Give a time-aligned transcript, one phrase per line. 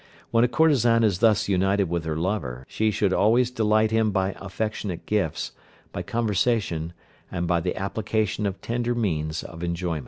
[0.31, 4.35] When a courtesan is thus united with her lover she should always delight him by
[4.39, 5.51] affectionate gifts,
[5.91, 6.93] by conversation,
[7.31, 9.99] and by the application of tender means of enjoyment."